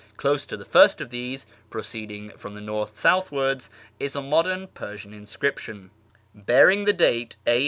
Close 0.17 0.47
to 0.47 0.57
the 0.57 0.65
first 0.65 0.99
of 0.99 1.11
these 1.11 1.45
(proceeding 1.69 2.31
from 2.31 2.55
the 2.55 2.59
north 2.59 2.97
southwards) 2.97 3.69
is 3.99 4.15
a 4.15 4.19
modern 4.23 4.65
Persian 4.65 5.13
inscription,^ 5.13 5.91
bearing 6.33 6.85
the 6.85 6.93
date 6.93 7.35
a. 7.45 7.59